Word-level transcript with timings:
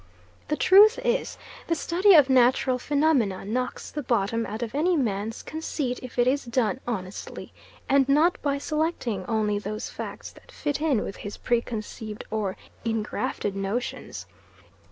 The 0.47 0.57
truth 0.57 0.99
is, 1.05 1.37
the 1.67 1.75
study 1.75 2.15
of 2.15 2.27
natural 2.27 2.79
phenomena 2.79 3.45
knocks 3.45 3.91
the 3.91 4.01
bottom 4.01 4.47
out 4.47 4.63
of 4.63 4.73
any 4.73 4.97
man's 4.97 5.43
conceit 5.43 5.99
if 6.01 6.17
it 6.17 6.25
is 6.25 6.43
done 6.43 6.79
honestly 6.87 7.53
and 7.87 8.09
not 8.09 8.41
by 8.41 8.57
selecting 8.57 9.23
only 9.27 9.59
those 9.59 9.91
facts 9.91 10.31
that 10.31 10.51
fit 10.51 10.81
in 10.81 11.03
with 11.03 11.17
his 11.17 11.37
preconceived 11.37 12.23
or 12.31 12.57
ingrafted 12.83 13.53
notions. 13.53 14.25